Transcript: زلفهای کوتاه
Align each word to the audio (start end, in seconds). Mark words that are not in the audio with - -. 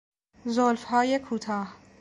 زلفهای 0.45 1.19
کوتاه 1.19 1.73